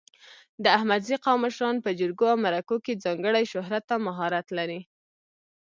[0.63, 4.81] د احمدزي قوم مشران په جرګو او مرکو کې ځانګړی شهرت او مهارت لري.